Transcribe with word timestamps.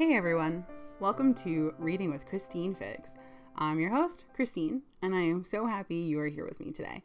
Hey 0.00 0.14
everyone, 0.14 0.64
welcome 0.98 1.34
to 1.34 1.74
Reading 1.78 2.10
with 2.10 2.24
Christine 2.24 2.74
Figs. 2.74 3.18
I'm 3.54 3.78
your 3.78 3.90
host, 3.90 4.24
Christine, 4.34 4.80
and 5.02 5.14
I 5.14 5.20
am 5.20 5.44
so 5.44 5.66
happy 5.66 5.96
you 5.96 6.18
are 6.20 6.28
here 6.28 6.46
with 6.46 6.58
me 6.58 6.72
today. 6.72 7.04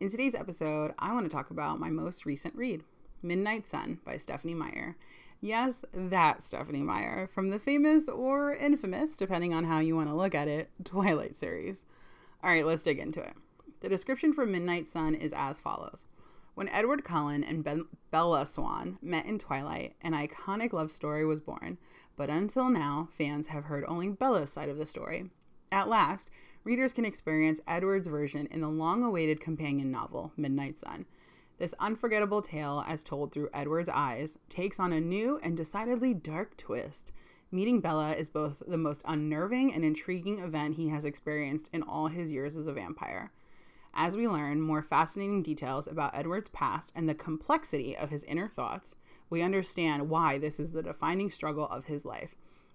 In 0.00 0.10
today's 0.10 0.34
episode, 0.34 0.92
I 0.98 1.12
want 1.12 1.24
to 1.24 1.30
talk 1.30 1.52
about 1.52 1.78
my 1.78 1.88
most 1.88 2.26
recent 2.26 2.56
read, 2.56 2.82
Midnight 3.22 3.68
Sun 3.68 4.00
by 4.04 4.16
Stephanie 4.16 4.54
Meyer. 4.54 4.96
Yes, 5.40 5.84
that 5.94 6.42
Stephanie 6.42 6.82
Meyer 6.82 7.28
from 7.32 7.50
the 7.50 7.60
famous 7.60 8.08
or 8.08 8.52
infamous, 8.56 9.16
depending 9.16 9.54
on 9.54 9.66
how 9.66 9.78
you 9.78 9.94
want 9.94 10.08
to 10.08 10.16
look 10.16 10.34
at 10.34 10.48
it, 10.48 10.68
Twilight 10.84 11.36
series. 11.36 11.84
All 12.42 12.50
right, 12.50 12.66
let's 12.66 12.82
dig 12.82 12.98
into 12.98 13.20
it. 13.20 13.34
The 13.82 13.88
description 13.88 14.32
for 14.32 14.44
Midnight 14.44 14.88
Sun 14.88 15.14
is 15.14 15.32
as 15.32 15.60
follows. 15.60 16.06
When 16.54 16.68
Edward 16.68 17.02
Cullen 17.02 17.42
and 17.42 17.64
ben- 17.64 17.86
Bella 18.10 18.44
Swan 18.44 18.98
met 19.00 19.24
in 19.24 19.38
Twilight, 19.38 19.96
an 20.02 20.12
iconic 20.12 20.74
love 20.74 20.92
story 20.92 21.24
was 21.24 21.40
born, 21.40 21.78
but 22.14 22.28
until 22.28 22.68
now, 22.68 23.08
fans 23.10 23.46
have 23.46 23.64
heard 23.64 23.84
only 23.88 24.10
Bella's 24.10 24.52
side 24.52 24.68
of 24.68 24.76
the 24.76 24.84
story. 24.84 25.30
At 25.70 25.88
last, 25.88 26.30
readers 26.62 26.92
can 26.92 27.06
experience 27.06 27.60
Edward's 27.66 28.06
version 28.06 28.48
in 28.50 28.60
the 28.60 28.68
long 28.68 29.02
awaited 29.02 29.40
companion 29.40 29.90
novel, 29.90 30.32
Midnight 30.36 30.78
Sun. 30.78 31.06
This 31.56 31.74
unforgettable 31.80 32.42
tale, 32.42 32.84
as 32.86 33.02
told 33.02 33.32
through 33.32 33.48
Edward's 33.54 33.88
eyes, 33.88 34.36
takes 34.50 34.78
on 34.78 34.92
a 34.92 35.00
new 35.00 35.40
and 35.42 35.56
decidedly 35.56 36.12
dark 36.12 36.58
twist. 36.58 37.12
Meeting 37.50 37.80
Bella 37.80 38.12
is 38.12 38.28
both 38.28 38.62
the 38.66 38.76
most 38.76 39.02
unnerving 39.06 39.72
and 39.72 39.84
intriguing 39.84 40.38
event 40.38 40.74
he 40.74 40.88
has 40.88 41.06
experienced 41.06 41.70
in 41.72 41.82
all 41.82 42.08
his 42.08 42.30
years 42.30 42.58
as 42.58 42.66
a 42.66 42.72
vampire. 42.74 43.32
As 43.94 44.16
we 44.16 44.26
learn 44.26 44.60
more 44.60 44.82
fascinating 44.82 45.42
details 45.42 45.86
about 45.86 46.14
Edward's 46.14 46.48
past 46.50 46.92
and 46.94 47.08
the 47.08 47.14
complexity 47.14 47.96
of 47.96 48.10
his 48.10 48.24
inner 48.24 48.48
thoughts, 48.48 48.96
we 49.28 49.42
understand 49.42 50.08
why 50.08 50.38
this 50.38 50.58
is 50.58 50.72
the 50.72 50.82
defining 50.82 51.30
struggle 51.30 51.68
of 51.68 51.84
his 51.84 52.04
life. 52.04 52.34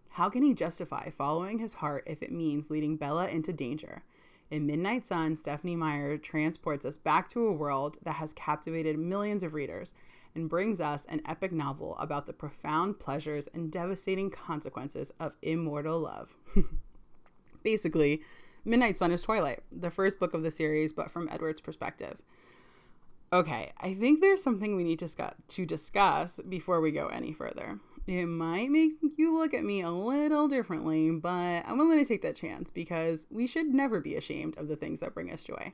How 0.10 0.30
can 0.30 0.44
he 0.44 0.54
justify 0.54 1.10
following 1.10 1.60
his 1.60 1.76
heart 1.76 2.04
if 2.08 2.22
it 2.22 2.32
means 2.32 2.70
leading 2.70 2.98
Bella 2.98 3.28
into 3.28 3.52
danger? 3.52 4.04
In 4.50 4.66
Midnight 4.66 5.06
Sun, 5.06 5.36
Stephanie 5.36 5.76
Meyer 5.76 6.18
transports 6.18 6.86
us 6.86 6.98
back 6.98 7.28
to 7.30 7.48
a 7.48 7.52
world 7.52 7.98
that 8.04 8.16
has 8.16 8.32
captivated 8.34 8.98
millions 8.98 9.44
of 9.44 9.54
readers 9.54 9.94
and 10.36 10.50
brings 10.50 10.80
us 10.80 11.06
an 11.06 11.22
epic 11.26 11.52
novel 11.52 11.98
about 11.98 12.28
the 12.28 12.34
profound 12.34 13.00
pleasures 13.00 13.50
and 13.54 13.72
devastating 13.72 14.30
consequences 14.30 15.12
of 15.20 15.36
immortal 15.42 16.00
love. 16.00 16.36
Basically, 17.64 18.22
Midnight 18.68 18.98
Sun 18.98 19.14
is 19.14 19.22
Twilight, 19.22 19.62
the 19.72 19.90
first 19.90 20.20
book 20.20 20.34
of 20.34 20.44
the 20.44 20.52
series, 20.52 20.92
but 20.92 21.10
from 21.10 21.30
Edward's 21.32 21.62
perspective. 21.62 22.18
Okay, 23.32 23.72
I 23.80 23.94
think 23.94 24.20
there's 24.20 24.44
something 24.44 24.76
we 24.76 24.84
need 24.84 25.00
to, 25.00 25.34
to 25.48 25.66
discuss 25.66 26.42
before 26.50 26.82
we 26.82 26.92
go 26.92 27.08
any 27.08 27.32
further. 27.32 27.80
It 28.08 28.26
might 28.26 28.70
make 28.70 28.92
you 29.16 29.38
look 29.38 29.54
at 29.54 29.64
me 29.64 29.82
a 29.82 29.90
little 29.90 30.50
differently, 30.50 31.12
but 31.12 31.64
I'm 31.66 31.78
willing 31.78 32.00
to 32.00 32.06
take 32.06 32.22
that 32.24 32.36
chance 32.36 32.70
because 32.70 33.26
we 33.30 33.48
should 33.48 33.68
never 33.68 34.02
be 34.02 34.16
ashamed 34.16 34.58
of 34.58 34.68
the 34.68 34.76
things 34.76 35.00
that 35.00 35.14
bring 35.14 35.32
us 35.32 35.46
joy. 35.46 35.72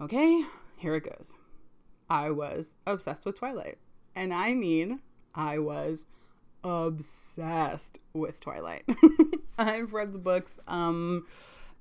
Okay, 0.00 0.44
here 0.78 0.96
it 0.96 1.04
goes. 1.04 1.36
I 2.10 2.30
was 2.30 2.78
obsessed 2.84 3.24
with 3.26 3.38
Twilight. 3.38 3.78
And 4.16 4.34
I 4.34 4.54
mean, 4.54 5.00
I 5.36 5.60
was 5.60 6.04
obsessed 6.64 8.00
with 8.12 8.40
Twilight. 8.40 8.84
I've 9.58 9.92
read 9.92 10.12
the 10.12 10.18
books 10.18 10.58
um 10.66 11.26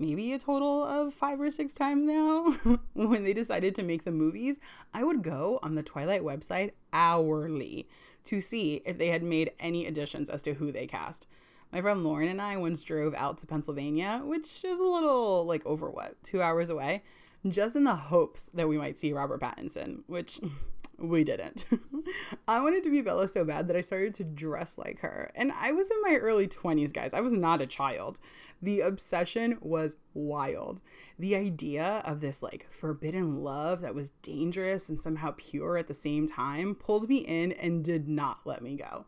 maybe 0.02 0.34
a 0.34 0.40
total 0.40 0.84
of 0.84 1.14
five 1.14 1.40
or 1.40 1.52
six 1.52 1.74
times 1.74 2.04
now. 2.04 2.56
when 2.94 3.24
they 3.24 3.34
decided 3.34 3.76
to 3.76 3.84
make 3.84 4.04
the 4.04 4.12
movies, 4.12 4.60
I 4.94 5.04
would 5.04 5.22
go 5.22 5.60
on 5.62 5.76
the 5.76 5.84
Twilight 5.84 6.24
website 6.24 6.72
hourly 6.92 7.88
to 8.26 8.42
see 8.42 8.82
if 8.86 8.98
they 8.98 9.08
had 9.08 9.24
made 9.24 9.52
any 9.60 9.86
additions 9.86 10.30
as 10.30 10.42
to 10.44 10.56
who 10.56 10.72
they 10.72 10.88
cast. 10.88 11.28
My 11.72 11.82
friend 11.82 12.04
Lauren 12.04 12.28
and 12.28 12.42
I 12.42 12.58
once 12.58 12.84
drove 12.84 13.14
out 13.14 13.38
to 13.38 13.48
Pennsylvania, 13.48 14.22
which 14.26 14.66
is 14.66 14.80
a 14.80 14.84
little 14.84 15.46
like 15.46 15.66
over 15.66 15.90
what, 15.90 16.22
two 16.24 16.42
hours 16.42 16.70
away, 16.70 17.04
just 17.48 17.76
in 17.76 17.86
the 17.86 17.96
hopes 17.96 18.50
that 18.54 18.68
we 18.68 18.78
might 18.78 19.00
see 19.00 19.14
Robert 19.14 19.40
Pattinson, 19.40 20.04
which 20.08 20.40
we 21.02 21.24
didn't. 21.24 21.66
I 22.48 22.62
wanted 22.62 22.84
to 22.84 22.90
be 22.90 23.02
Bella 23.02 23.28
so 23.28 23.44
bad 23.44 23.68
that 23.68 23.76
I 23.76 23.82
started 23.82 24.14
to 24.16 24.24
dress 24.24 24.78
like 24.78 25.00
her. 25.00 25.32
And 25.36 25.52
I 25.52 25.72
was 25.72 25.90
in 25.90 26.02
my 26.02 26.16
early 26.16 26.48
20s, 26.48 26.94
guys. 26.94 27.14
I 27.14 27.22
was 27.22 27.32
not 27.32 27.62
a 27.62 27.68
child. 27.68 28.20
The 28.62 28.82
obsession 28.82 29.58
was 29.62 29.98
wild. 30.14 30.82
The 31.18 31.36
idea 31.36 32.04
of 32.06 32.22
this 32.22 32.44
like 32.44 32.68
forbidden 32.70 33.44
love 33.44 33.82
that 33.82 33.96
was 33.96 34.12
dangerous 34.22 34.90
and 34.90 35.00
somehow 35.00 35.34
pure 35.36 35.78
at 35.78 35.88
the 35.88 35.94
same 35.94 36.28
time 36.28 36.76
pulled 36.76 37.10
me 37.10 37.18
in 37.18 37.52
and 37.54 37.84
did 37.84 38.08
not 38.08 38.42
let 38.46 38.62
me 38.62 38.76
go. 38.76 39.06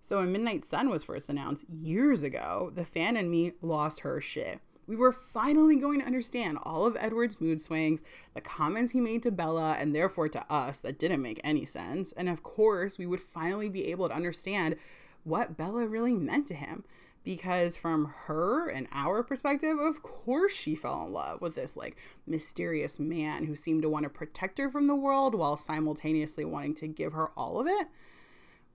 So 0.00 0.18
when 0.18 0.32
Midnight 0.32 0.64
Sun 0.64 0.88
was 0.88 1.04
first 1.04 1.28
announced 1.28 1.66
years 1.68 2.22
ago, 2.22 2.72
the 2.74 2.84
fan 2.84 3.16
in 3.16 3.30
me 3.30 3.52
lost 3.60 4.00
her 4.00 4.20
shit. 4.20 4.60
We 4.88 4.96
were 4.96 5.12
finally 5.12 5.76
going 5.76 6.00
to 6.00 6.06
understand 6.06 6.58
all 6.62 6.86
of 6.86 6.96
Edward's 6.98 7.42
mood 7.42 7.60
swings, 7.60 8.02
the 8.32 8.40
comments 8.40 8.92
he 8.92 9.00
made 9.00 9.22
to 9.24 9.30
Bella 9.30 9.76
and 9.78 9.94
therefore 9.94 10.30
to 10.30 10.52
us 10.52 10.78
that 10.78 10.98
didn't 10.98 11.20
make 11.20 11.42
any 11.44 11.66
sense. 11.66 12.12
And 12.12 12.26
of 12.26 12.42
course, 12.42 12.96
we 12.96 13.06
would 13.06 13.20
finally 13.20 13.68
be 13.68 13.90
able 13.90 14.08
to 14.08 14.14
understand 14.14 14.76
what 15.24 15.58
Bella 15.58 15.86
really 15.86 16.14
meant 16.14 16.46
to 16.46 16.54
him. 16.54 16.84
Because 17.22 17.76
from 17.76 18.14
her 18.24 18.68
and 18.70 18.88
our 18.90 19.22
perspective, 19.22 19.78
of 19.78 20.02
course 20.02 20.54
she 20.54 20.74
fell 20.74 21.04
in 21.04 21.12
love 21.12 21.42
with 21.42 21.54
this 21.54 21.76
like 21.76 21.98
mysterious 22.26 22.98
man 22.98 23.44
who 23.44 23.54
seemed 23.54 23.82
to 23.82 23.90
want 23.90 24.04
to 24.04 24.08
protect 24.08 24.56
her 24.56 24.70
from 24.70 24.86
the 24.86 24.94
world 24.94 25.34
while 25.34 25.58
simultaneously 25.58 26.46
wanting 26.46 26.74
to 26.76 26.88
give 26.88 27.12
her 27.12 27.28
all 27.36 27.60
of 27.60 27.66
it. 27.66 27.88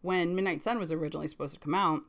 When 0.04 0.36
Midnight 0.36 0.62
Sun 0.62 0.78
was 0.78 0.92
originally 0.92 1.28
supposed 1.28 1.56
to 1.56 1.60
come 1.60 1.74
out, 1.74 2.04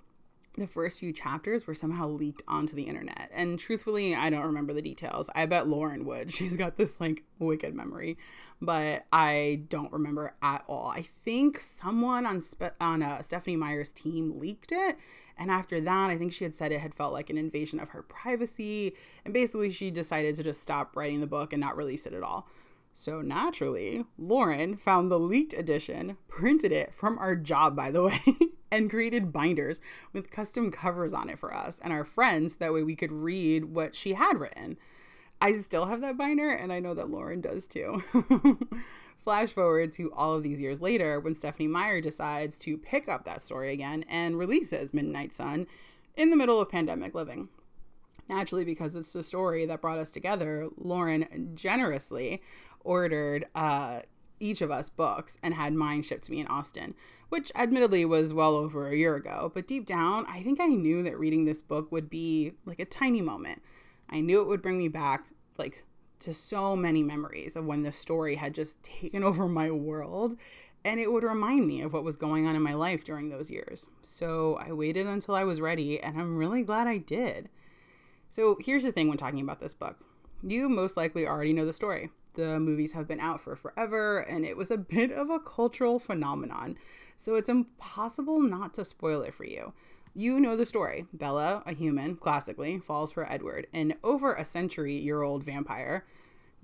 the 0.56 0.66
first 0.66 0.98
few 1.00 1.12
chapters 1.12 1.66
were 1.66 1.74
somehow 1.74 2.08
leaked 2.08 2.42
onto 2.46 2.76
the 2.76 2.84
internet. 2.84 3.30
And 3.32 3.58
truthfully, 3.58 4.14
I 4.14 4.30
don't 4.30 4.46
remember 4.46 4.72
the 4.72 4.82
details. 4.82 5.28
I 5.34 5.46
bet 5.46 5.66
Lauren 5.66 6.04
would. 6.04 6.32
She's 6.34 6.56
got 6.56 6.76
this 6.76 7.00
like 7.00 7.24
wicked 7.38 7.74
memory, 7.74 8.16
but 8.60 9.04
I 9.12 9.62
don't 9.68 9.92
remember 9.92 10.34
at 10.42 10.64
all. 10.68 10.88
I 10.88 11.02
think 11.02 11.58
someone 11.58 12.26
on 12.26 12.40
Spe- 12.40 12.80
on 12.80 13.02
uh, 13.02 13.22
Stephenie 13.22 13.56
Meyer's 13.56 13.92
team 13.92 14.38
leaked 14.38 14.72
it, 14.72 14.96
and 15.36 15.50
after 15.50 15.80
that, 15.80 16.10
I 16.10 16.16
think 16.16 16.32
she 16.32 16.44
had 16.44 16.54
said 16.54 16.72
it 16.72 16.80
had 16.80 16.94
felt 16.94 17.12
like 17.12 17.30
an 17.30 17.38
invasion 17.38 17.80
of 17.80 17.90
her 17.90 18.02
privacy, 18.02 18.94
and 19.24 19.34
basically 19.34 19.70
she 19.70 19.90
decided 19.90 20.36
to 20.36 20.42
just 20.42 20.62
stop 20.62 20.96
writing 20.96 21.20
the 21.20 21.26
book 21.26 21.52
and 21.52 21.60
not 21.60 21.76
release 21.76 22.06
it 22.06 22.14
at 22.14 22.22
all. 22.22 22.48
So 22.96 23.20
naturally, 23.20 24.04
Lauren 24.16 24.76
found 24.76 25.10
the 25.10 25.18
leaked 25.18 25.52
edition, 25.52 26.16
printed 26.28 26.70
it 26.70 26.94
from 26.94 27.18
our 27.18 27.34
job, 27.34 27.74
by 27.74 27.90
the 27.90 28.02
way, 28.04 28.22
and 28.74 28.90
created 28.90 29.32
binders 29.32 29.80
with 30.12 30.30
custom 30.30 30.70
covers 30.70 31.12
on 31.12 31.30
it 31.30 31.38
for 31.38 31.54
us 31.54 31.80
and 31.82 31.92
our 31.92 32.04
friends. 32.04 32.56
That 32.56 32.72
way 32.72 32.82
we 32.82 32.96
could 32.96 33.12
read 33.12 33.66
what 33.66 33.94
she 33.94 34.14
had 34.14 34.38
written. 34.38 34.76
I 35.40 35.52
still 35.52 35.86
have 35.86 36.00
that 36.00 36.16
binder, 36.16 36.50
and 36.50 36.72
I 36.72 36.80
know 36.80 36.94
that 36.94 37.10
Lauren 37.10 37.40
does 37.40 37.66
too. 37.66 38.02
Flash 39.18 39.50
forward 39.50 39.92
to 39.92 40.12
all 40.12 40.34
of 40.34 40.42
these 40.42 40.60
years 40.60 40.82
later 40.82 41.20
when 41.20 41.34
Stephanie 41.34 41.66
Meyer 41.66 42.00
decides 42.00 42.58
to 42.58 42.76
pick 42.76 43.08
up 43.08 43.24
that 43.24 43.42
story 43.42 43.72
again 43.72 44.04
and 44.08 44.38
releases 44.38 44.92
Midnight 44.92 45.32
Sun 45.32 45.66
in 46.16 46.30
the 46.30 46.36
middle 46.36 46.60
of 46.60 46.70
pandemic 46.70 47.14
living. 47.14 47.48
Naturally, 48.28 48.64
because 48.64 48.96
it's 48.96 49.12
the 49.12 49.22
story 49.22 49.66
that 49.66 49.82
brought 49.82 49.98
us 49.98 50.10
together, 50.10 50.68
Lauren 50.78 51.50
generously 51.54 52.42
ordered 52.80 53.46
uh, 53.54 54.00
each 54.44 54.60
of 54.60 54.70
us 54.70 54.88
books 54.90 55.38
and 55.42 55.54
had 55.54 55.72
mine 55.74 56.02
shipped 56.02 56.24
to 56.24 56.30
me 56.30 56.40
in 56.40 56.46
Austin, 56.46 56.94
which 57.28 57.50
admittedly 57.54 58.04
was 58.04 58.34
well 58.34 58.54
over 58.54 58.88
a 58.88 58.96
year 58.96 59.16
ago. 59.16 59.50
But 59.54 59.66
deep 59.66 59.86
down, 59.86 60.26
I 60.28 60.42
think 60.42 60.60
I 60.60 60.66
knew 60.66 61.02
that 61.02 61.18
reading 61.18 61.44
this 61.44 61.62
book 61.62 61.90
would 61.90 62.10
be 62.10 62.52
like 62.66 62.80
a 62.80 62.84
tiny 62.84 63.22
moment. 63.22 63.62
I 64.10 64.20
knew 64.20 64.40
it 64.40 64.48
would 64.48 64.62
bring 64.62 64.78
me 64.78 64.88
back, 64.88 65.26
like, 65.56 65.84
to 66.20 66.32
so 66.32 66.76
many 66.76 67.02
memories 67.02 67.56
of 67.56 67.64
when 67.64 67.82
the 67.82 67.92
story 67.92 68.34
had 68.36 68.54
just 68.54 68.82
taken 68.82 69.24
over 69.24 69.48
my 69.48 69.70
world. 69.70 70.36
And 70.84 71.00
it 71.00 71.10
would 71.10 71.24
remind 71.24 71.66
me 71.66 71.80
of 71.80 71.94
what 71.94 72.04
was 72.04 72.18
going 72.18 72.46
on 72.46 72.54
in 72.54 72.60
my 72.60 72.74
life 72.74 73.04
during 73.04 73.30
those 73.30 73.50
years. 73.50 73.86
So 74.02 74.56
I 74.56 74.72
waited 74.72 75.06
until 75.06 75.34
I 75.34 75.44
was 75.44 75.58
ready, 75.58 75.98
and 75.98 76.20
I'm 76.20 76.36
really 76.36 76.62
glad 76.62 76.86
I 76.86 76.98
did. 76.98 77.48
So 78.28 78.58
here's 78.60 78.82
the 78.82 78.92
thing 78.92 79.08
when 79.08 79.16
talking 79.16 79.40
about 79.40 79.60
this 79.60 79.72
book 79.72 79.96
you 80.46 80.68
most 80.68 80.96
likely 80.96 81.26
already 81.26 81.54
know 81.54 81.64
the 81.64 81.72
story. 81.72 82.10
The 82.34 82.60
movies 82.60 82.92
have 82.92 83.08
been 83.08 83.20
out 83.20 83.40
for 83.40 83.56
forever, 83.56 84.18
and 84.18 84.44
it 84.44 84.56
was 84.56 84.70
a 84.70 84.76
bit 84.96 85.10
of 85.10 85.30
a 85.30 85.40
cultural 85.40 85.98
phenomenon. 85.98 86.76
So 87.16 87.34
it's 87.36 87.48
impossible 87.48 88.40
not 88.40 88.74
to 88.74 88.84
spoil 88.84 89.22
it 89.22 89.34
for 89.34 89.44
you. 89.44 89.72
You 90.14 90.38
know 90.38 90.56
the 90.56 90.66
story. 90.66 91.06
Bella, 91.12 91.62
a 91.66 91.72
human, 91.72 92.16
classically, 92.16 92.78
falls 92.78 93.12
for 93.12 93.30
Edward, 93.30 93.66
an 93.72 93.94
over 94.04 94.34
a 94.34 94.44
century 94.44 94.94
year 94.94 95.22
old 95.22 95.42
vampire. 95.42 96.04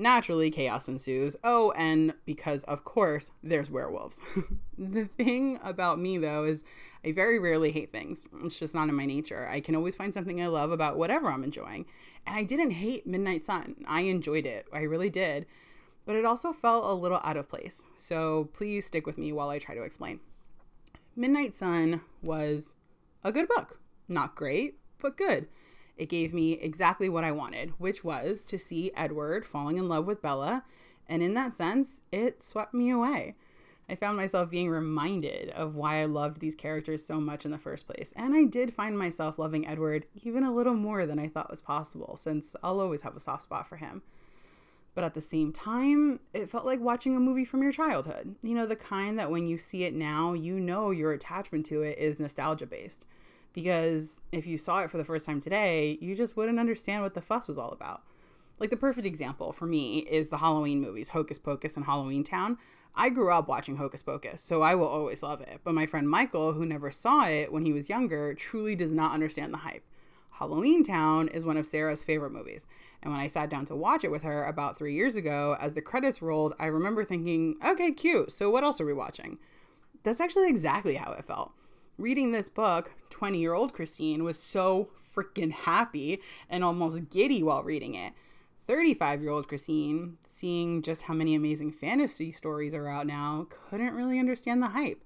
Naturally, 0.01 0.51
chaos 0.51 0.89
ensues. 0.89 1.37
Oh, 1.45 1.73
and 1.73 2.15
because, 2.25 2.65
of 2.65 2.85
course, 2.85 3.31
there's 3.43 3.71
werewolves. 3.71 4.19
the 4.79 5.05
thing 5.05 5.61
about 5.63 5.99
me, 5.99 6.17
though, 6.17 6.45
is 6.45 6.65
I 7.05 7.13
very 7.13 7.39
rarely 7.39 7.71
hate 7.71 7.93
things. 7.93 8.27
It's 8.43 8.59
just 8.59 8.75
not 8.75 8.89
in 8.89 8.95
my 8.95 9.05
nature. 9.05 9.47
I 9.47 9.61
can 9.61 9.77
always 9.77 9.95
find 9.95 10.15
something 10.15 10.41
I 10.41 10.47
love 10.47 10.73
about 10.73 10.97
whatever 10.97 11.29
I'm 11.29 11.45
enjoying. 11.45 11.85
And 12.27 12.35
I 12.35 12.45
didn't 12.45 12.71
hate 12.71 13.07
Midnight 13.07 13.45
Sun. 13.45 13.77
I 13.87 14.01
enjoyed 14.01 14.47
it. 14.47 14.67
I 14.73 14.81
really 14.81 15.11
did. 15.11 15.45
But 16.07 16.17
it 16.17 16.25
also 16.25 16.55
felt 16.55 16.87
a 16.87 16.95
little 16.95 17.21
out 17.23 17.37
of 17.37 17.51
place. 17.51 17.85
So 17.99 18.49
please 18.55 18.87
stick 18.87 19.07
with 19.07 19.19
me 19.19 19.35
while 19.35 19.51
I 19.51 19.59
try 19.59 19.75
to 19.75 19.83
explain. 19.83 20.21
Midnight 21.15 21.55
Sun 21.55 22.01
was 22.23 22.75
a 23.23 23.33
good 23.33 23.49
book. 23.49 23.79
Not 24.09 24.35
great, 24.35 24.79
but 24.99 25.19
good. 25.19 25.47
It 26.01 26.09
gave 26.09 26.33
me 26.33 26.53
exactly 26.53 27.11
what 27.11 27.25
I 27.25 27.33
wanted, 27.33 27.75
which 27.77 28.03
was 28.03 28.43
to 28.45 28.59
see 28.59 28.91
Edward 28.97 29.45
falling 29.45 29.77
in 29.77 29.87
love 29.87 30.07
with 30.07 30.23
Bella, 30.23 30.65
and 31.07 31.23
in 31.23 31.35
that 31.35 31.53
sense, 31.53 32.01
it 32.11 32.43
swept 32.43 32.73
me 32.73 32.89
away. 32.89 33.35
I 33.87 33.97
found 33.97 34.17
myself 34.17 34.49
being 34.49 34.71
reminded 34.71 35.51
of 35.51 35.75
why 35.75 36.01
I 36.01 36.07
loved 36.07 36.41
these 36.41 36.55
characters 36.55 37.05
so 37.05 37.21
much 37.21 37.45
in 37.45 37.51
the 37.51 37.59
first 37.59 37.87
place. 37.87 38.15
And 38.17 38.35
I 38.35 38.45
did 38.45 38.73
find 38.73 38.97
myself 38.99 39.39
loving 39.39 39.67
Edward 39.67 40.07
even 40.23 40.43
a 40.43 40.55
little 40.55 40.73
more 40.73 41.05
than 41.05 41.19
I 41.19 41.29
thought 41.29 41.51
was 41.51 41.61
possible, 41.61 42.17
since 42.17 42.57
I'll 42.63 42.81
always 42.81 43.03
have 43.03 43.15
a 43.15 43.21
soft 43.21 43.43
spot 43.43 43.69
for 43.69 43.77
him. 43.77 44.01
But 44.95 45.05
at 45.05 45.13
the 45.13 45.21
same 45.21 45.53
time, 45.53 46.21
it 46.33 46.49
felt 46.49 46.65
like 46.65 46.81
watching 46.81 47.15
a 47.15 47.21
movie 47.21 47.45
from 47.45 47.63
your 47.63 47.73
childhood. 47.73 48.37
You 48.43 48.55
know, 48.55 48.65
the 48.65 48.75
kind 48.75 49.19
that 49.19 49.31
when 49.31 49.47
you 49.47 49.59
see 49.59 49.85
it 49.85 49.93
now, 49.93 50.33
you 50.33 50.61
know 50.61 50.93
your 50.93 51.13
attachment 51.13 51.67
to 51.67 51.83
it 51.83 51.99
is 51.99 52.21
nostalgia 52.21 52.65
based. 52.65 53.05
Because 53.53 54.21
if 54.33 54.47
you 54.47 54.57
saw 54.57 54.79
it 54.79 54.91
for 54.91 54.97
the 54.97 55.05
first 55.05 55.27
time 55.27 55.41
today, 55.41 55.99
you 56.01 56.15
just 56.15 56.37
wouldn't 56.37 56.61
understand 56.61 57.03
what 57.03 57.15
the 57.15 57.21
fuss 57.21 57.49
was 57.49 57.59
all 57.59 57.71
about. 57.71 58.03
Like 58.59 58.71
the 58.71 58.77
perfect 58.77 59.07
example 59.07 59.53
for 59.53 59.67
me 59.67 59.99
is 60.01 60.29
the 60.29 60.39
Halloween 60.39 60.81
movies, 60.81 61.09
Hocus 61.09 61.39
Pocus 61.39 61.77
and 61.77 61.87
Halloween 61.87 62.23
Town. 62.23 62.59
I 62.95 63.09
grew 63.09 63.33
up 63.33 63.49
watching 63.49 63.77
Hocus 63.77 64.03
Pocus, 64.03 64.43
so 64.43 64.63
I 64.63 64.75
will 64.75 64.87
always 64.87 65.23
love 65.23 65.41
it. 65.41 65.61
But 65.65 65.75
my 65.75 65.87
friend 65.87 66.09
Michael, 66.09 66.53
who 66.53 66.67
never 66.67 66.91
saw 66.91 67.27
it 67.27 67.53
when 67.53 67.65
he 67.65 67.73
was 67.73 67.89
younger, 67.89 68.35
truly 68.35 68.77
does 68.77 68.93
not 68.93 69.13
understand 69.13 69.55
the 69.55 69.59
hype. 69.59 69.85
Halloween 70.31 70.83
Town 70.83 71.29
is 71.29 71.45
one 71.45 71.57
of 71.57 71.67
Sarah's 71.67 72.03
favorite 72.03 72.33
movies. 72.33 72.67
And 73.03 73.13
when 73.13 73.21
I 73.21 73.27
sat 73.27 73.51
down 73.51 73.65
to 73.67 73.77
watch 73.77 74.05
it 74.05 74.11
with 74.11 74.23
her 74.23 74.45
about 74.45 74.77
three 74.77 74.95
years 74.95 75.17
ago, 75.17 75.57
as 75.61 75.75
the 75.75 75.83
credits 75.83 76.23
rolled, 76.23 76.55
I 76.59 76.67
remember 76.67 77.05
thinking, 77.05 77.57
okay, 77.65 77.93
cute. 77.93 78.33
So 78.33 78.51
what 78.51 78.65
else 78.65 78.81
are 78.81 78.87
we 78.87 78.93
watching? 78.93 79.39
That's 80.03 80.21
actually 80.21 80.49
exactly 80.49 80.97
how 80.97 81.13
it 81.13 81.25
felt. 81.25 81.53
Reading 82.01 82.33
this 82.33 82.49
book, 82.49 82.95
20 83.11 83.39
year 83.39 83.53
old 83.53 83.75
Christine 83.75 84.25
was 84.25 84.39
so 84.39 84.89
freaking 85.15 85.53
happy 85.53 86.23
and 86.49 86.65
almost 86.65 87.11
giddy 87.11 87.43
while 87.43 87.63
reading 87.63 87.95
it. 87.95 88.15
35 88.67 89.21
year 89.21 89.31
old 89.31 89.49
Christine, 89.49 90.17
seeing 90.25 90.81
just 90.81 91.03
how 91.03 91.13
many 91.13 91.35
amazing 91.35 91.73
fantasy 91.73 92.33
stories 92.33 92.73
are 92.73 92.89
out 92.89 93.07
now, 93.07 93.47
couldn't 93.51 93.93
really 93.93 94.19
understand 94.19 94.63
the 94.63 94.69
hype. 94.69 95.05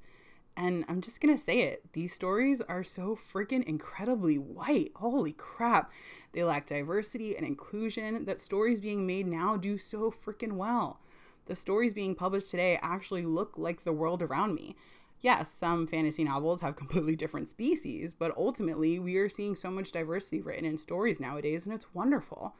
And 0.57 0.85
I'm 0.89 1.01
just 1.01 1.21
gonna 1.21 1.37
say 1.37 1.63
it 1.63 1.83
these 1.95 2.13
stories 2.13 2.61
are 2.61 2.85
so 2.85 3.17
freaking 3.17 3.65
incredibly 3.65 4.39
white. 4.39 4.93
Holy 4.95 5.33
crap. 5.33 5.91
They 6.31 6.45
lack 6.45 6.65
diversity 6.65 7.37
and 7.37 7.45
inclusion 7.45 8.25
that 8.27 8.41
stories 8.41 8.79
being 8.79 9.05
made 9.05 9.27
now 9.27 9.57
do 9.57 9.79
so 9.79 10.13
freaking 10.13 10.53
well. 10.53 11.01
The 11.47 11.57
stories 11.57 11.93
being 11.93 12.15
published 12.15 12.53
today 12.53 12.79
actually 12.83 13.27
look 13.27 13.59
like 13.59 13.83
the 13.83 13.93
world 13.93 14.23
around 14.23 14.55
me. 14.55 14.77
Yes, 15.25 15.51
some 15.51 15.87
fantasy 15.87 16.23
novels 16.23 16.61
have 16.61 16.77
completely 16.77 17.17
different 17.17 17.49
species, 17.49 18.13
but 18.13 18.37
ultimately 18.37 18.99
we 18.99 19.17
are 19.17 19.31
seeing 19.31 19.57
so 19.57 19.71
much 19.71 19.91
diversity 19.91 20.43
written 20.43 20.67
in 20.67 20.77
stories 20.77 21.19
nowadays, 21.19 21.65
and 21.65 21.75
it's 21.75 21.95
wonderful. 21.95 22.55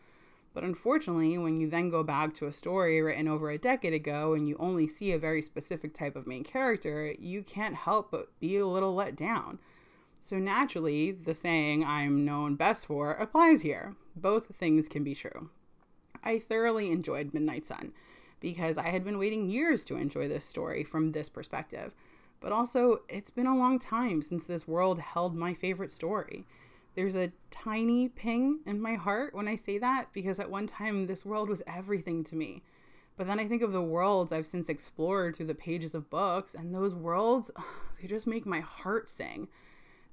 But 0.55 0.65
unfortunately, 0.65 1.37
when 1.37 1.59
you 1.59 1.69
then 1.69 1.91
go 1.91 2.03
back 2.03 2.33
to 2.35 2.47
a 2.47 2.53
story 2.53 3.03
written 3.03 3.29
over 3.29 3.51
a 3.51 3.59
decade 3.59 3.93
ago 3.93 4.33
and 4.33 4.49
you 4.49 4.57
only 4.59 4.87
see 4.89 5.13
a 5.13 5.19
very 5.19 5.43
specific 5.43 5.93
type 5.93 6.17
of 6.17 6.27
main 6.27 6.43
character, 6.43 7.15
you 7.19 7.43
can't 7.43 7.75
help 7.75 8.11
but 8.11 8.29
be 8.41 8.57
a 8.57 8.67
little 8.67 8.95
let 8.95 9.15
down. 9.15 9.59
So 10.19 10.39
naturally, 10.39 11.11
the 11.11 11.35
saying 11.35 11.85
I'm 11.85 12.25
known 12.25 12.55
best 12.55 12.87
for 12.87 13.13
applies 13.13 13.61
here. 13.61 13.95
Both 14.17 14.57
things 14.57 14.89
can 14.89 15.05
be 15.05 15.15
true. 15.15 15.51
I 16.23 16.39
thoroughly 16.39 16.91
enjoyed 16.91 17.35
Midnight 17.35 17.67
Sun 17.67 17.93
because 18.41 18.79
I 18.79 18.89
had 18.89 19.05
been 19.05 19.19
waiting 19.19 19.51
years 19.51 19.85
to 19.85 19.97
enjoy 19.97 20.29
this 20.29 20.47
story 20.47 20.83
from 20.83 21.13
this 21.13 21.29
perspective. 21.29 21.93
But 22.45 22.53
also, 22.53 22.99
it's 23.09 23.31
been 23.31 23.47
a 23.47 23.57
long 23.57 23.79
time 23.79 24.21
since 24.21 24.45
this 24.45 24.69
world 24.69 24.99
held 24.99 25.35
my 25.35 25.55
favorite 25.55 25.91
story. 25.91 26.45
There's 26.95 27.17
a 27.17 27.33
tiny 27.51 28.11
ping 28.11 28.61
in 28.67 28.83
my 28.83 28.97
heart 28.97 29.35
when 29.35 29.49
I 29.49 29.57
say 29.57 29.79
that 29.79 30.13
because 30.13 30.39
at 30.39 30.51
one 30.51 30.67
time 30.67 31.07
this 31.07 31.25
world 31.25 31.49
was 31.49 31.63
everything 31.67 32.23
to 32.25 32.37
me. 32.37 32.63
But 33.17 33.29
then 33.29 33.41
I 33.41 33.49
think 33.49 33.63
of 33.63 33.73
the 33.73 33.81
worlds 33.81 34.31
I've 34.31 34.47
since 34.47 34.69
explored 34.69 35.35
through 35.35 35.47
the 35.47 35.55
pages 35.55 35.95
of 35.95 36.11
books, 36.11 36.55
and 36.55 36.75
those 36.75 36.95
worlds, 36.95 37.51
they 38.03 38.07
just 38.07 38.27
make 38.27 38.45
my 38.45 38.61
heart 38.61 39.09
sing. 39.09 39.49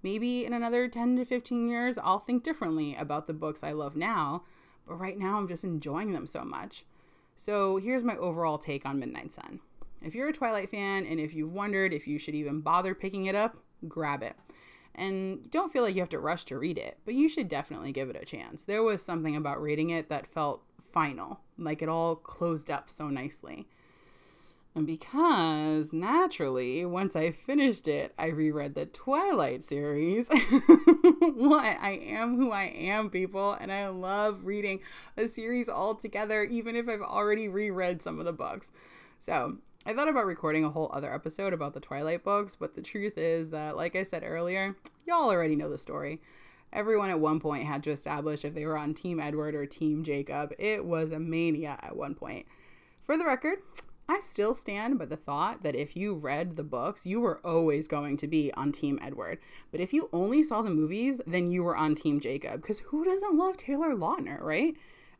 Maybe 0.01 0.45
in 0.45 0.53
another 0.53 0.87
10 0.87 1.17
to 1.17 1.25
15 1.25 1.67
years, 1.67 1.97
I'll 1.97 2.19
think 2.19 2.45
differently 2.45 2.95
about 2.95 3.27
the 3.27 3.33
books 3.33 3.61
I 3.61 3.73
love 3.73 3.97
now, 3.97 4.43
but 4.87 4.95
right 4.95 5.19
now 5.19 5.37
I'm 5.37 5.49
just 5.49 5.65
enjoying 5.65 6.13
them 6.13 6.27
so 6.27 6.45
much. 6.45 6.85
So 7.35 7.75
here's 7.75 8.05
my 8.05 8.15
overall 8.15 8.57
take 8.57 8.85
on 8.85 8.99
Midnight 8.99 9.33
Sun. 9.33 9.59
If 10.01 10.15
you're 10.15 10.29
a 10.29 10.33
Twilight 10.33 10.69
fan 10.69 11.05
and 11.05 11.19
if 11.19 11.33
you've 11.33 11.53
wondered 11.53 11.93
if 11.93 12.07
you 12.07 12.17
should 12.17 12.35
even 12.35 12.61
bother 12.61 12.95
picking 12.95 13.25
it 13.25 13.35
up, 13.35 13.57
grab 13.87 14.23
it. 14.23 14.35
And 14.95 15.49
don't 15.49 15.71
feel 15.71 15.83
like 15.83 15.95
you 15.95 16.01
have 16.01 16.09
to 16.09 16.19
rush 16.19 16.45
to 16.45 16.57
read 16.57 16.77
it, 16.77 16.97
but 17.05 17.13
you 17.13 17.29
should 17.29 17.47
definitely 17.47 17.91
give 17.91 18.09
it 18.09 18.19
a 18.21 18.25
chance. 18.25 18.65
There 18.65 18.83
was 18.83 19.01
something 19.01 19.35
about 19.35 19.61
reading 19.61 19.89
it 19.89 20.09
that 20.09 20.27
felt 20.27 20.63
final, 20.91 21.39
like 21.57 21.81
it 21.81 21.89
all 21.89 22.15
closed 22.15 22.69
up 22.69 22.89
so 22.89 23.07
nicely. 23.07 23.67
And 24.73 24.87
because 24.87 25.91
naturally, 25.91 26.85
once 26.85 27.15
I 27.15 27.31
finished 27.31 27.89
it, 27.89 28.13
I 28.17 28.27
reread 28.27 28.73
the 28.73 28.85
Twilight 28.85 29.63
series. 29.63 30.29
what? 31.19 31.65
I 31.65 31.99
am 32.03 32.37
who 32.37 32.51
I 32.51 32.63
am, 32.63 33.09
people. 33.09 33.51
And 33.59 33.69
I 33.69 33.89
love 33.89 34.45
reading 34.45 34.79
a 35.17 35.27
series 35.27 35.67
all 35.67 35.95
together, 35.95 36.43
even 36.43 36.77
if 36.77 36.87
I've 36.87 37.01
already 37.01 37.49
reread 37.49 38.01
some 38.01 38.19
of 38.19 38.25
the 38.25 38.31
books. 38.31 38.71
So 39.19 39.57
I 39.83 39.93
thought 39.93 40.07
about 40.07 40.27
recording 40.27 40.63
a 40.63 40.69
whole 40.69 40.91
other 40.93 41.11
episode 41.11 41.53
about 41.53 41.73
the 41.73 41.79
Twilight 41.79 42.23
books, 42.23 42.55
but 42.55 42.75
the 42.75 42.83
truth 42.83 43.17
is 43.17 43.49
that, 43.49 43.75
like 43.75 43.95
I 43.95 44.03
said 44.03 44.21
earlier, 44.23 44.75
y'all 45.07 45.31
already 45.31 45.55
know 45.55 45.71
the 45.71 45.77
story. 45.79 46.21
Everyone 46.71 47.09
at 47.09 47.19
one 47.19 47.39
point 47.39 47.65
had 47.65 47.81
to 47.83 47.89
establish 47.89 48.45
if 48.45 48.53
they 48.53 48.67
were 48.67 48.77
on 48.77 48.93
Team 48.93 49.19
Edward 49.19 49.55
or 49.55 49.65
Team 49.65 50.03
Jacob. 50.03 50.53
It 50.59 50.85
was 50.85 51.11
a 51.11 51.19
mania 51.19 51.79
at 51.81 51.95
one 51.95 52.13
point. 52.13 52.45
For 53.01 53.17
the 53.17 53.25
record, 53.25 53.57
I 54.07 54.19
still 54.19 54.53
stand 54.53 54.99
by 54.99 55.05
the 55.05 55.17
thought 55.17 55.63
that 55.63 55.75
if 55.75 55.97
you 55.97 56.13
read 56.13 56.57
the 56.57 56.63
books, 56.63 57.07
you 57.07 57.19
were 57.19 57.41
always 57.43 57.87
going 57.87 58.17
to 58.17 58.27
be 58.27 58.53
on 58.53 58.71
Team 58.71 58.99
Edward. 59.01 59.39
But 59.71 59.81
if 59.81 59.93
you 59.93 60.09
only 60.13 60.43
saw 60.43 60.61
the 60.61 60.69
movies, 60.69 61.19
then 61.25 61.49
you 61.49 61.63
were 61.63 61.75
on 61.75 61.95
Team 61.95 62.19
Jacob. 62.19 62.61
Because 62.61 62.79
who 62.79 63.03
doesn't 63.03 63.35
love 63.35 63.57
Taylor 63.57 63.95
Lautner, 63.95 64.39
right? 64.41 64.75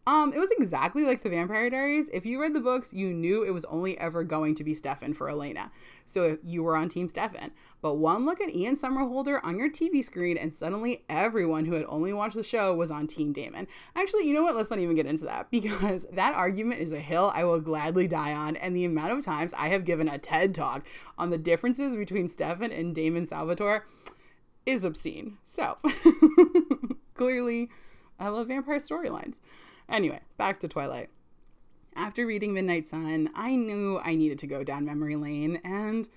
Um, 0.08 0.34
it 0.34 0.39
was 0.39 0.50
exactly 0.51 1.03
like 1.03 1.22
the 1.22 1.29
Vampire 1.29 1.70
Diaries. 1.70 2.08
If 2.12 2.25
you 2.25 2.41
read 2.41 2.55
the 2.55 2.60
books, 2.60 2.91
you 2.91 3.13
knew 3.13 3.43
it 3.43 3.53
was 3.53 3.65
only 3.65 4.00
ever 4.00 4.24
going 4.24 4.55
to 4.55 4.63
be 4.63 4.74
Stefan 4.74 5.13
for 5.13 5.29
Elena. 5.29 5.72
So 6.08 6.24
if 6.24 6.39
you 6.43 6.63
were 6.63 6.75
on 6.75 6.89
Team 6.89 7.08
Stefan. 7.08 7.51
But 7.81 7.96
one 7.96 8.25
look 8.25 8.41
at 8.41 8.55
Ian 8.55 8.77
Somerhalder 8.77 9.39
on 9.43 9.60
your 9.60 9.70
TV 9.70 10.03
screen, 10.03 10.38
and 10.38 10.51
suddenly 10.51 11.03
everyone 11.08 11.65
who 11.65 11.74
had 11.75 11.86
only 11.88 12.13
watched 12.13 12.36
the 12.36 12.43
show 12.43 12.74
was 12.74 12.89
on 12.89 13.05
Team 13.05 13.31
Damon. 13.31 13.67
Actually, 13.96 14.27
you 14.27 14.34
know 14.34 14.41
what? 14.41 14.55
Let's 14.55 14.72
not 14.72 14.79
even 14.79 14.96
get 14.96 15.05
into 15.05 15.25
that 15.25 15.51
because 15.51 16.08
that 16.12 16.34
argument 16.34 16.81
is 16.81 16.93
a 16.93 17.00
hill 17.00 17.31
I 17.36 17.43
will 17.43 17.60
gladly 17.60 18.08
die 18.08 18.34
on. 18.34 18.55
And 18.55 18.75
the 18.75 18.86
amount 18.86 19.12
of 19.12 19.24
times 19.24 19.53
I 19.53 19.70
have 19.70 19.86
given 19.86 20.08
a 20.08 20.17
TED 20.17 20.55
talk 20.55 20.84
on 21.20 21.29
the 21.29 21.38
differences 21.38 21.96
between 21.96 22.27
Stefan 22.27 22.72
and 22.72 22.96
Damon 22.96 23.27
Salvatore 23.27 23.86
is 24.65 24.84
obscene. 24.84 25.38
So 25.46 25.77
clearly, 27.13 27.70
I 28.20 28.29
love 28.29 28.48
vampire 28.48 28.77
storylines. 28.77 29.36
Anyway, 29.91 30.21
back 30.38 30.57
to 30.62 30.69
Twilight. 30.69 31.10
After 31.98 32.25
reading 32.25 32.53
Midnight 32.53 32.88
Sun, 32.88 33.29
I 33.36 33.57
knew 33.57 34.00
I 34.01 34.15
needed 34.15 34.39
to 34.39 34.48
go 34.48 34.63
down 34.63 34.86
memory 34.86 35.17
lane, 35.17 35.60
and 35.65 36.07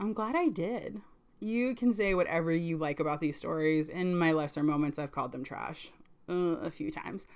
I'm 0.00 0.12
glad 0.12 0.34
I 0.34 0.48
did. 0.48 1.00
You 1.38 1.76
can 1.76 1.94
say 1.94 2.14
whatever 2.14 2.50
you 2.50 2.76
like 2.78 2.98
about 2.98 3.20
these 3.20 3.36
stories. 3.36 3.88
In 3.88 4.16
my 4.16 4.32
lesser 4.32 4.64
moments, 4.64 4.98
I've 4.98 5.12
called 5.12 5.30
them 5.30 5.44
trash 5.44 5.92
uh, 6.28 6.32
a 6.32 6.68
few 6.68 6.90
times, 6.90 7.28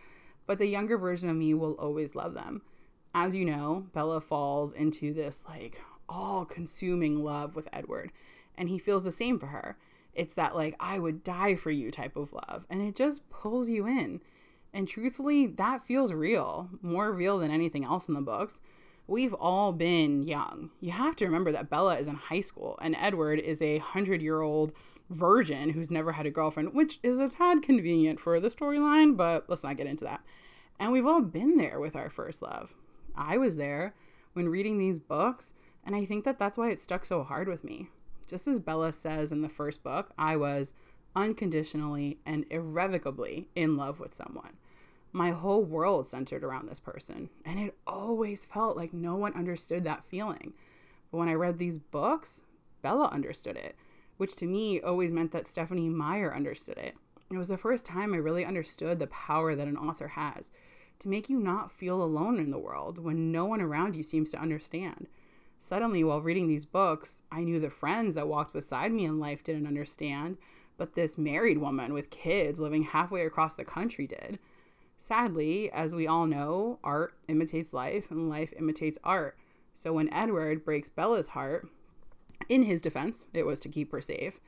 but 0.44 0.58
the 0.58 0.66
younger 0.66 0.98
version 0.98 1.28
of 1.28 1.36
me 1.36 1.54
will 1.54 1.74
always 1.74 2.16
love 2.16 2.34
them. 2.34 2.62
As 3.14 3.36
you 3.36 3.44
know, 3.44 3.86
Bella 3.92 4.20
falls 4.20 4.72
into 4.72 5.14
this 5.14 5.44
like 5.48 5.80
all 6.08 6.44
consuming 6.44 7.22
love 7.22 7.54
with 7.54 7.68
Edward, 7.72 8.10
and 8.58 8.68
he 8.68 8.78
feels 8.78 9.04
the 9.04 9.12
same 9.12 9.38
for 9.38 9.46
her. 9.46 9.78
It's 10.14 10.34
that 10.34 10.56
like, 10.56 10.74
I 10.80 10.98
would 10.98 11.22
die 11.22 11.54
for 11.54 11.70
you 11.70 11.92
type 11.92 12.16
of 12.16 12.32
love, 12.32 12.66
and 12.68 12.82
it 12.82 12.96
just 12.96 13.30
pulls 13.30 13.70
you 13.70 13.86
in. 13.86 14.20
And 14.76 14.86
truthfully, 14.86 15.46
that 15.46 15.86
feels 15.86 16.12
real, 16.12 16.68
more 16.82 17.10
real 17.10 17.38
than 17.38 17.50
anything 17.50 17.82
else 17.82 18.08
in 18.08 18.14
the 18.14 18.20
books. 18.20 18.60
We've 19.06 19.32
all 19.32 19.72
been 19.72 20.22
young. 20.22 20.70
You 20.80 20.92
have 20.92 21.16
to 21.16 21.24
remember 21.24 21.50
that 21.52 21.70
Bella 21.70 21.96
is 21.96 22.08
in 22.08 22.16
high 22.16 22.42
school 22.42 22.78
and 22.82 22.94
Edward 22.94 23.38
is 23.38 23.62
a 23.62 23.78
hundred 23.78 24.20
year 24.20 24.42
old 24.42 24.74
virgin 25.08 25.70
who's 25.70 25.90
never 25.90 26.12
had 26.12 26.26
a 26.26 26.30
girlfriend, 26.30 26.74
which 26.74 26.98
is 27.02 27.16
a 27.16 27.30
tad 27.30 27.62
convenient 27.62 28.20
for 28.20 28.38
the 28.38 28.48
storyline, 28.50 29.16
but 29.16 29.48
let's 29.48 29.62
not 29.64 29.78
get 29.78 29.86
into 29.86 30.04
that. 30.04 30.20
And 30.78 30.92
we've 30.92 31.06
all 31.06 31.22
been 31.22 31.56
there 31.56 31.80
with 31.80 31.96
our 31.96 32.10
first 32.10 32.42
love. 32.42 32.74
I 33.14 33.38
was 33.38 33.56
there 33.56 33.94
when 34.34 34.50
reading 34.50 34.76
these 34.76 35.00
books, 35.00 35.54
and 35.86 35.96
I 35.96 36.04
think 36.04 36.24
that 36.24 36.38
that's 36.38 36.58
why 36.58 36.68
it 36.68 36.80
stuck 36.80 37.06
so 37.06 37.22
hard 37.22 37.48
with 37.48 37.64
me. 37.64 37.88
Just 38.26 38.46
as 38.46 38.60
Bella 38.60 38.92
says 38.92 39.32
in 39.32 39.40
the 39.40 39.48
first 39.48 39.82
book, 39.82 40.12
I 40.18 40.36
was 40.36 40.74
unconditionally 41.14 42.18
and 42.26 42.44
irrevocably 42.50 43.48
in 43.54 43.78
love 43.78 44.00
with 44.00 44.12
someone 44.12 44.58
my 45.16 45.30
whole 45.30 45.64
world 45.64 46.06
centered 46.06 46.44
around 46.44 46.68
this 46.68 46.78
person. 46.80 47.30
And 47.44 47.58
it 47.58 47.74
always 47.86 48.44
felt 48.44 48.76
like 48.76 48.92
no 48.92 49.16
one 49.16 49.32
understood 49.34 49.82
that 49.84 50.04
feeling. 50.04 50.52
But 51.10 51.18
when 51.18 51.28
I 51.28 51.34
read 51.34 51.58
these 51.58 51.78
books, 51.78 52.42
Bella 52.82 53.08
understood 53.08 53.56
it. 53.56 53.76
which 54.16 54.34
to 54.36 54.46
me 54.46 54.80
always 54.80 55.12
meant 55.12 55.32
that 55.32 55.46
Stephanie 55.46 55.88
Meyer 55.88 56.34
understood 56.34 56.78
it. 56.78 56.96
It 57.30 57.36
was 57.36 57.48
the 57.48 57.58
first 57.58 57.84
time 57.84 58.14
I 58.14 58.18
really 58.18 58.44
understood 58.44 58.98
the 58.98 59.08
power 59.08 59.54
that 59.54 59.68
an 59.68 59.76
author 59.76 60.08
has 60.08 60.50
to 61.00 61.08
make 61.08 61.28
you 61.28 61.38
not 61.38 61.70
feel 61.70 62.02
alone 62.02 62.38
in 62.38 62.50
the 62.50 62.58
world 62.58 62.98
when 62.98 63.30
no 63.30 63.44
one 63.44 63.60
around 63.60 63.94
you 63.94 64.02
seems 64.02 64.30
to 64.30 64.40
understand. 64.40 65.08
Suddenly, 65.58 66.04
while 66.04 66.22
reading 66.22 66.48
these 66.48 66.64
books, 66.64 67.22
I 67.30 67.42
knew 67.42 67.60
the 67.60 67.70
friends 67.70 68.14
that 68.14 68.28
walked 68.28 68.52
beside 68.52 68.92
me 68.92 69.04
in 69.04 69.18
life 69.18 69.42
didn't 69.42 69.66
understand, 69.66 70.38
but 70.78 70.94
this 70.94 71.18
married 71.18 71.58
woman 71.58 71.92
with 71.92 72.10
kids 72.10 72.60
living 72.60 72.84
halfway 72.84 73.26
across 73.26 73.54
the 73.54 73.64
country 73.64 74.06
did. 74.06 74.38
Sadly, 74.98 75.70
as 75.70 75.94
we 75.94 76.06
all 76.06 76.26
know, 76.26 76.78
art 76.82 77.14
imitates 77.28 77.72
life 77.72 78.10
and 78.10 78.28
life 78.28 78.52
imitates 78.58 78.98
art. 79.04 79.36
So 79.74 79.92
when 79.92 80.12
Edward 80.12 80.64
breaks 80.64 80.88
Bella's 80.88 81.28
heart, 81.28 81.68
in 82.48 82.62
his 82.62 82.80
defense, 82.80 83.26
it 83.34 83.44
was 83.44 83.60
to 83.60 83.68
keep 83.68 83.92
her 83.92 84.00
safe. 84.00 84.40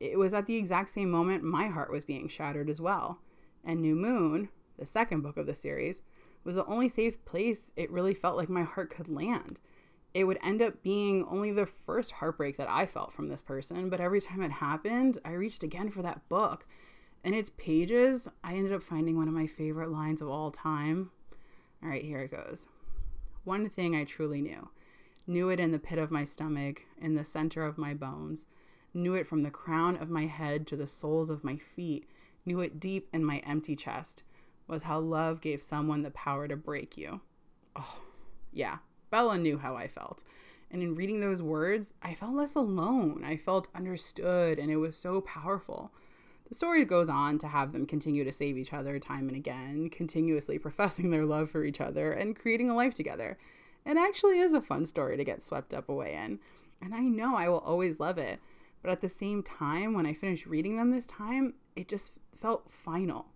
It 0.00 0.18
was 0.18 0.34
at 0.34 0.46
the 0.46 0.56
exact 0.56 0.90
same 0.90 1.10
moment 1.10 1.44
my 1.44 1.68
heart 1.68 1.90
was 1.90 2.04
being 2.04 2.28
shattered 2.28 2.68
as 2.68 2.80
well. 2.80 3.20
And 3.64 3.80
New 3.80 3.94
Moon, 3.94 4.48
the 4.78 4.86
second 4.86 5.20
book 5.22 5.36
of 5.36 5.46
the 5.46 5.54
series, 5.54 6.02
was 6.44 6.56
the 6.56 6.66
only 6.66 6.88
safe 6.88 7.24
place 7.24 7.70
it 7.76 7.90
really 7.90 8.14
felt 8.14 8.36
like 8.36 8.48
my 8.48 8.62
heart 8.62 8.90
could 8.90 9.08
land. 9.08 9.60
It 10.14 10.24
would 10.24 10.38
end 10.42 10.60
up 10.60 10.82
being 10.82 11.24
only 11.24 11.52
the 11.52 11.66
first 11.66 12.12
heartbreak 12.12 12.56
that 12.56 12.68
I 12.68 12.86
felt 12.86 13.12
from 13.12 13.28
this 13.28 13.42
person, 13.42 13.88
but 13.88 14.00
every 14.00 14.20
time 14.20 14.42
it 14.42 14.50
happened, 14.50 15.18
I 15.24 15.32
reached 15.32 15.62
again 15.62 15.88
for 15.88 16.02
that 16.02 16.28
book. 16.28 16.66
In 17.24 17.34
its 17.34 17.50
pages, 17.50 18.28
I 18.42 18.54
ended 18.54 18.72
up 18.72 18.82
finding 18.82 19.16
one 19.16 19.28
of 19.28 19.34
my 19.34 19.46
favorite 19.46 19.90
lines 19.90 20.20
of 20.20 20.28
all 20.28 20.50
time. 20.50 21.10
All 21.82 21.88
right, 21.88 22.04
here 22.04 22.20
it 22.20 22.32
goes. 22.32 22.66
One 23.44 23.68
thing 23.68 23.94
I 23.94 24.04
truly 24.04 24.40
knew 24.40 24.68
knew 25.24 25.50
it 25.50 25.60
in 25.60 25.70
the 25.70 25.78
pit 25.78 26.00
of 26.00 26.10
my 26.10 26.24
stomach, 26.24 26.82
in 27.00 27.14
the 27.14 27.24
center 27.24 27.64
of 27.64 27.78
my 27.78 27.94
bones, 27.94 28.44
knew 28.92 29.14
it 29.14 29.26
from 29.26 29.44
the 29.44 29.50
crown 29.50 29.96
of 29.96 30.10
my 30.10 30.26
head 30.26 30.66
to 30.66 30.76
the 30.76 30.86
soles 30.86 31.30
of 31.30 31.44
my 31.44 31.56
feet, 31.56 32.08
knew 32.44 32.60
it 32.60 32.80
deep 32.80 33.08
in 33.12 33.24
my 33.24 33.38
empty 33.38 33.76
chest, 33.76 34.24
was 34.66 34.82
how 34.82 34.98
love 34.98 35.40
gave 35.40 35.62
someone 35.62 36.02
the 36.02 36.10
power 36.10 36.48
to 36.48 36.56
break 36.56 36.96
you. 36.96 37.20
Oh, 37.76 38.00
yeah, 38.52 38.78
Bella 39.10 39.38
knew 39.38 39.58
how 39.58 39.76
I 39.76 39.86
felt. 39.86 40.24
And 40.70 40.82
in 40.82 40.96
reading 40.96 41.20
those 41.20 41.42
words, 41.42 41.94
I 42.02 42.14
felt 42.14 42.34
less 42.34 42.54
alone. 42.54 43.22
I 43.24 43.36
felt 43.36 43.68
understood, 43.74 44.58
and 44.58 44.70
it 44.70 44.76
was 44.76 44.96
so 44.96 45.20
powerful. 45.20 45.92
The 46.52 46.56
story 46.56 46.84
goes 46.84 47.08
on 47.08 47.38
to 47.38 47.48
have 47.48 47.72
them 47.72 47.86
continue 47.86 48.24
to 48.24 48.30
save 48.30 48.58
each 48.58 48.74
other 48.74 48.98
time 48.98 49.26
and 49.26 49.34
again, 49.34 49.88
continuously 49.88 50.58
professing 50.58 51.10
their 51.10 51.24
love 51.24 51.48
for 51.48 51.64
each 51.64 51.80
other 51.80 52.12
and 52.12 52.38
creating 52.38 52.68
a 52.68 52.74
life 52.74 52.92
together. 52.92 53.38
It 53.86 53.96
actually 53.96 54.38
is 54.38 54.52
a 54.52 54.60
fun 54.60 54.84
story 54.84 55.16
to 55.16 55.24
get 55.24 55.42
swept 55.42 55.72
up 55.72 55.88
away 55.88 56.12
in, 56.12 56.40
and 56.82 56.94
I 56.94 57.00
know 57.00 57.36
I 57.36 57.48
will 57.48 57.60
always 57.60 58.00
love 58.00 58.18
it. 58.18 58.38
But 58.82 58.90
at 58.90 59.00
the 59.00 59.08
same 59.08 59.42
time, 59.42 59.94
when 59.94 60.04
I 60.04 60.12
finished 60.12 60.44
reading 60.44 60.76
them 60.76 60.90
this 60.90 61.06
time, 61.06 61.54
it 61.74 61.88
just 61.88 62.10
felt 62.36 62.70
final. 62.70 63.28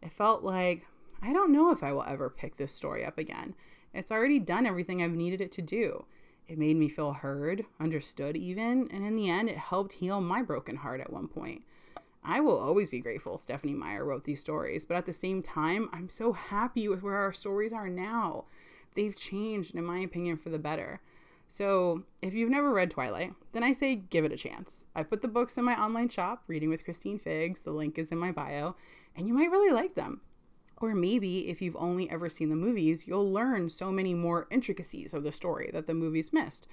It 0.00 0.10
felt 0.10 0.42
like 0.42 0.86
I 1.20 1.34
don't 1.34 1.52
know 1.52 1.72
if 1.72 1.82
I 1.82 1.92
will 1.92 2.04
ever 2.04 2.30
pick 2.30 2.56
this 2.56 2.72
story 2.72 3.04
up 3.04 3.18
again. 3.18 3.54
It's 3.92 4.10
already 4.10 4.38
done 4.38 4.64
everything 4.64 5.02
I've 5.02 5.10
needed 5.10 5.42
it 5.42 5.52
to 5.52 5.60
do. 5.60 6.06
It 6.48 6.56
made 6.56 6.78
me 6.78 6.88
feel 6.88 7.12
heard, 7.12 7.66
understood 7.78 8.34
even, 8.34 8.88
and 8.90 9.04
in 9.04 9.14
the 9.14 9.28
end, 9.28 9.50
it 9.50 9.58
helped 9.58 9.92
heal 9.92 10.22
my 10.22 10.40
broken 10.40 10.76
heart 10.76 11.02
at 11.02 11.12
one 11.12 11.28
point. 11.28 11.64
I 12.24 12.40
will 12.40 12.58
always 12.58 12.88
be 12.88 13.00
grateful 13.00 13.36
Stephanie 13.38 13.74
Meyer 13.74 14.04
wrote 14.04 14.24
these 14.24 14.40
stories, 14.40 14.84
but 14.84 14.96
at 14.96 15.06
the 15.06 15.12
same 15.12 15.42
time, 15.42 15.88
I'm 15.92 16.08
so 16.08 16.32
happy 16.32 16.88
with 16.88 17.02
where 17.02 17.16
our 17.16 17.32
stories 17.32 17.72
are 17.72 17.88
now 17.88 18.44
they've 18.94 19.16
changed, 19.16 19.74
in 19.74 19.84
my 19.84 19.98
opinion, 19.98 20.36
for 20.36 20.50
the 20.50 20.58
better. 20.58 21.00
So, 21.48 22.04
if 22.22 22.32
you've 22.32 22.50
never 22.50 22.72
read 22.72 22.90
Twilight, 22.90 23.34
then 23.52 23.62
I 23.62 23.72
say 23.72 23.94
give 23.94 24.24
it 24.24 24.32
a 24.32 24.36
chance. 24.36 24.86
I've 24.94 25.10
put 25.10 25.22
the 25.22 25.28
books 25.28 25.58
in 25.58 25.64
my 25.64 25.80
online 25.80 26.08
shop, 26.08 26.44
Reading 26.46 26.70
with 26.70 26.84
Christine 26.84 27.18
Figs. 27.18 27.62
The 27.62 27.72
link 27.72 27.98
is 27.98 28.10
in 28.10 28.18
my 28.18 28.32
bio, 28.32 28.76
and 29.14 29.28
you 29.28 29.34
might 29.34 29.50
really 29.50 29.72
like 29.72 29.94
them. 29.94 30.22
Or 30.80 30.94
maybe 30.94 31.48
if 31.48 31.60
you've 31.60 31.76
only 31.76 32.10
ever 32.10 32.28
seen 32.28 32.48
the 32.48 32.56
movies, 32.56 33.06
you'll 33.06 33.30
learn 33.30 33.68
so 33.68 33.92
many 33.92 34.14
more 34.14 34.48
intricacies 34.50 35.14
of 35.14 35.24
the 35.24 35.32
story 35.32 35.70
that 35.72 35.86
the 35.86 35.94
movies 35.94 36.32
missed. 36.32 36.66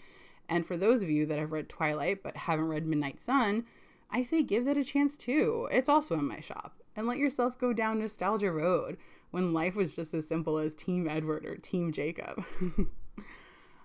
And 0.47 0.65
for 0.65 0.77
those 0.77 1.03
of 1.03 1.09
you 1.09 1.25
that 1.27 1.37
have 1.37 1.51
read 1.51 1.69
Twilight 1.69 2.23
but 2.23 2.35
haven't 2.35 2.69
read 2.69 2.87
Midnight 2.87 3.21
Sun, 3.21 3.65
I 4.11 4.23
say 4.23 4.43
give 4.43 4.65
that 4.65 4.77
a 4.77 4.83
chance 4.83 5.17
too. 5.17 5.67
It's 5.71 5.89
also 5.89 6.15
in 6.15 6.27
my 6.27 6.39
shop. 6.39 6.75
And 6.95 7.07
let 7.07 7.17
yourself 7.17 7.57
go 7.57 7.71
down 7.73 7.99
nostalgia 7.99 8.51
road 8.51 8.97
when 9.31 9.53
life 9.53 9.75
was 9.75 9.95
just 9.95 10.13
as 10.13 10.27
simple 10.27 10.57
as 10.57 10.75
Team 10.75 11.07
Edward 11.07 11.45
or 11.45 11.55
Team 11.55 11.91
Jacob. 11.91 12.43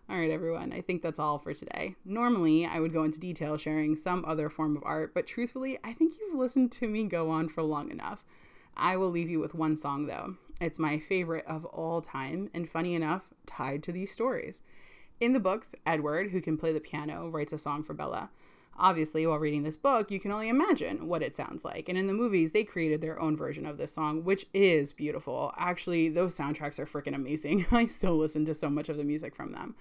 all 0.09 0.17
right, 0.17 0.31
everyone, 0.31 0.73
I 0.73 0.81
think 0.81 1.03
that's 1.03 1.19
all 1.19 1.39
for 1.39 1.53
today. 1.53 1.95
Normally, 2.05 2.67
I 2.67 2.81
would 2.81 2.93
go 2.93 3.05
into 3.05 3.21
detail 3.21 3.57
sharing 3.57 3.95
some 3.95 4.25
other 4.27 4.49
form 4.49 4.77
of 4.77 4.83
art, 4.85 5.13
but 5.15 5.27
truthfully, 5.27 5.79
I 5.85 5.93
think 5.93 6.15
you've 6.19 6.39
listened 6.39 6.73
to 6.73 6.89
me 6.89 7.05
go 7.05 7.31
on 7.31 7.49
for 7.49 7.63
long 7.63 7.91
enough. 7.91 8.25
I 8.77 8.97
will 8.97 9.11
leave 9.11 9.31
you 9.31 9.41
with 9.41 9.55
one 9.55 9.77
song, 9.77 10.07
though. 10.07 10.37
It's 10.61 10.79
my 10.79 10.99
favorite 10.99 11.47
of 11.47 11.65
all 11.67 12.01
time, 12.01 12.51
and 12.55 12.69
funny 12.69 12.95
enough, 12.95 13.29
tied 13.47 13.83
to 13.85 13.93
these 13.93 14.11
stories. 14.11 14.63
In 15.21 15.33
the 15.33 15.41
books, 15.41 15.75
Edward, 15.87 16.31
who 16.31 16.41
can 16.41 16.57
play 16.57 16.73
the 16.73 16.81
piano, 16.81 17.29
writes 17.29 17.53
a 17.53 17.59
song 17.59 17.83
for 17.83 17.95
Bella. 17.95 18.31
Obviously, 18.77 19.27
while 19.27 19.39
reading 19.39 19.63
this 19.63 19.77
book, 19.77 20.11
you 20.11 20.19
can 20.19 20.33
only 20.33 20.49
imagine 20.49 21.07
what 21.07 21.23
it 21.23 21.35
sounds 21.35 21.65
like. 21.65 21.89
And 21.89 21.97
in 21.97 22.07
the 22.09 22.13
movies, 22.13 22.53
they 22.53 22.65
created 22.65 23.01
their 23.01 23.21
own 23.21 23.37
version 23.37 23.67
of 23.67 23.77
this 23.77 23.93
song, 23.93 24.25
which 24.25 24.47
is 24.53 24.93
beautiful. 24.93 25.53
Actually, 25.57 26.09
those 26.09 26.37
soundtracks 26.37 26.79
are 26.79 26.87
freaking 26.87 27.15
amazing. 27.15 27.67
I 27.73 27.87
still 27.87 28.17
listen 28.17 28.45
to 28.47 28.55
so 28.55 28.69
much 28.69 28.89
of 28.89 28.97
the 28.97 29.05
music 29.05 29.35
from 29.35 29.53
them. 29.53 29.77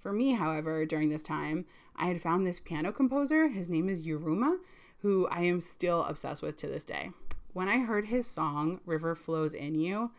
For 0.00 0.12
me, 0.12 0.32
however, 0.32 0.84
during 0.84 1.08
this 1.08 1.22
time, 1.22 1.64
I 1.96 2.06
had 2.06 2.20
found 2.20 2.46
this 2.46 2.60
piano 2.60 2.92
composer. 2.92 3.48
His 3.48 3.70
name 3.70 3.88
is 3.88 4.04
Yiruma, 4.04 4.58
who 4.98 5.26
I 5.28 5.42
am 5.42 5.60
still 5.60 6.02
obsessed 6.04 6.42
with 6.42 6.56
to 6.58 6.66
this 6.66 6.84
day. 6.84 7.10
When 7.52 7.68
I 7.68 7.78
heard 7.78 8.06
his 8.06 8.26
song, 8.26 8.80
River 8.84 9.14
Flows 9.14 9.54
in 9.54 9.76
You, 9.76 10.10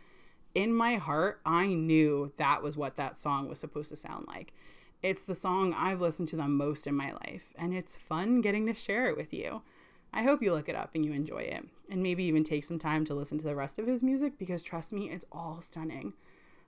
in 0.55 0.73
my 0.73 0.95
heart, 0.95 1.41
I 1.45 1.67
knew 1.67 2.31
that 2.37 2.63
was 2.63 2.77
what 2.77 2.95
that 2.95 3.17
song 3.17 3.49
was 3.49 3.59
supposed 3.59 3.89
to 3.89 3.97
sound 3.97 4.25
like. 4.27 4.53
It's 5.05 5.21
the 5.21 5.35
song 5.35 5.75
I've 5.77 6.01
listened 6.01 6.29
to 6.29 6.35
the 6.35 6.47
most 6.47 6.87
in 6.87 6.95
my 6.95 7.11
life, 7.11 7.53
and 7.59 7.75
it's 7.75 7.95
fun 7.95 8.41
getting 8.41 8.65
to 8.65 8.73
share 8.73 9.07
it 9.07 9.15
with 9.15 9.35
you. 9.35 9.61
I 10.11 10.23
hope 10.23 10.41
you 10.41 10.51
look 10.51 10.67
it 10.67 10.75
up 10.75 10.95
and 10.95 11.05
you 11.05 11.11
enjoy 11.11 11.43
it, 11.43 11.63
and 11.91 12.01
maybe 12.01 12.23
even 12.23 12.43
take 12.43 12.63
some 12.63 12.79
time 12.79 13.05
to 13.05 13.13
listen 13.13 13.37
to 13.37 13.45
the 13.45 13.55
rest 13.55 13.77
of 13.77 13.85
his 13.85 14.01
music 14.01 14.39
because 14.39 14.63
trust 14.63 14.91
me, 14.91 15.11
it's 15.11 15.23
all 15.31 15.61
stunning. 15.61 16.13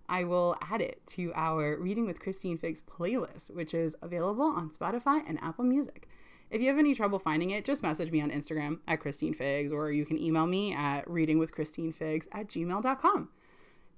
I 0.08 0.24
will 0.24 0.56
add 0.62 0.82
it 0.82 1.02
to 1.08 1.34
our 1.34 1.80
Reading 1.80 2.06
with 2.06 2.20
Christine 2.20 2.60
Figs 2.60 2.84
playlist, 2.84 3.50
which 3.50 3.74
is 3.74 3.96
available 4.04 4.46
on 4.46 4.70
Spotify 4.70 5.28
and 5.28 5.40
Apple 5.42 5.66
Music. 5.66 6.08
If 6.52 6.62
you 6.62 6.68
have 6.68 6.78
any 6.78 6.94
trouble 6.94 7.18
finding 7.18 7.50
it, 7.50 7.66
just 7.66 7.82
message 7.82 8.12
me 8.12 8.22
on 8.22 8.30
Instagram 8.30 8.82
at 8.88 9.00
Christine 9.00 9.34
Figs, 9.34 9.72
or 9.72 9.92
you 9.92 10.06
can 10.06 10.22
email 10.22 10.46
me 10.46 10.76
at 10.76 11.08
readingwithchristinefigs 11.08 12.28
at 12.32 12.50
gmail.com. 12.50 13.30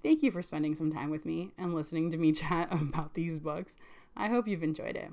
Thank 0.01 0.23
you 0.23 0.31
for 0.31 0.41
spending 0.41 0.75
some 0.75 0.93
time 0.93 1.09
with 1.09 1.25
me 1.25 1.51
and 1.57 1.75
listening 1.75 2.09
to 2.11 2.17
me 2.17 2.31
chat 2.33 2.69
about 2.71 3.15
these 3.15 3.37
books. 3.37 3.75
I 4.19 4.27
hope 4.27 4.49
you've 4.49 4.63
enjoyed 4.63 4.97
it. 4.97 5.09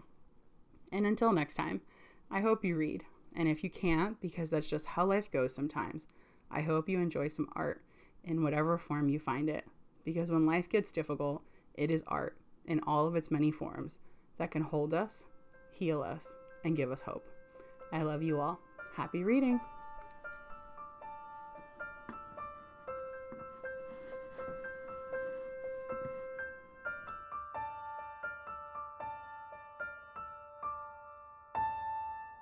And 0.90 1.06
until 1.06 1.32
next 1.32 1.54
time, 1.54 1.80
I 2.28 2.40
hope 2.40 2.64
you 2.64 2.76
read. 2.76 3.04
And 3.36 3.48
if 3.48 3.62
you 3.62 3.70
can't, 3.70 4.20
because 4.20 4.50
that's 4.50 4.68
just 4.68 4.86
how 4.86 5.06
life 5.06 5.30
goes 5.30 5.54
sometimes, 5.54 6.08
I 6.50 6.60
hope 6.62 6.88
you 6.88 6.98
enjoy 6.98 7.28
some 7.28 7.48
art 7.54 7.82
in 8.24 8.42
whatever 8.42 8.76
form 8.76 9.08
you 9.08 9.20
find 9.20 9.48
it. 9.48 9.64
Because 10.04 10.32
when 10.32 10.44
life 10.44 10.68
gets 10.68 10.90
difficult, 10.90 11.42
it 11.74 11.90
is 11.90 12.02
art 12.08 12.36
in 12.66 12.80
all 12.84 13.06
of 13.06 13.14
its 13.14 13.30
many 13.30 13.52
forms 13.52 14.00
that 14.38 14.50
can 14.50 14.62
hold 14.62 14.92
us, 14.92 15.24
heal 15.70 16.02
us, 16.02 16.34
and 16.64 16.76
give 16.76 16.90
us 16.90 17.02
hope. 17.02 17.28
I 17.92 18.02
love 18.02 18.24
you 18.24 18.40
all. 18.40 18.58
Happy 18.96 19.22
reading. 19.22 19.60